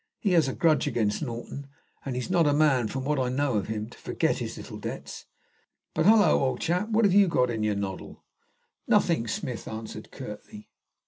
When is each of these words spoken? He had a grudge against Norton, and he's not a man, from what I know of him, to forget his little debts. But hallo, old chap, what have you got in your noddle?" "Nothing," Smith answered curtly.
He 0.19 0.31
had 0.31 0.47
a 0.47 0.53
grudge 0.53 0.87
against 0.87 1.21
Norton, 1.21 1.67
and 2.03 2.15
he's 2.15 2.31
not 2.31 2.47
a 2.47 2.53
man, 2.55 2.87
from 2.87 3.05
what 3.05 3.19
I 3.19 3.29
know 3.29 3.53
of 3.57 3.67
him, 3.67 3.87
to 3.91 3.97
forget 3.99 4.39
his 4.39 4.57
little 4.57 4.79
debts. 4.79 5.25
But 5.93 6.07
hallo, 6.07 6.43
old 6.43 6.59
chap, 6.59 6.89
what 6.89 7.05
have 7.05 7.13
you 7.13 7.27
got 7.27 7.51
in 7.51 7.61
your 7.61 7.75
noddle?" 7.75 8.23
"Nothing," 8.87 9.27
Smith 9.27 9.67
answered 9.67 10.09
curtly. 10.09 10.71